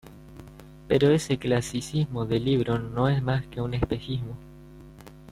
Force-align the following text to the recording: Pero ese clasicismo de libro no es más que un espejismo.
Pero 0.87 1.11
ese 1.11 1.37
clasicismo 1.37 2.25
de 2.25 2.39
libro 2.39 2.79
no 2.79 3.07
es 3.07 3.21
más 3.21 3.45
que 3.45 3.61
un 3.61 3.75
espejismo. 3.75 4.35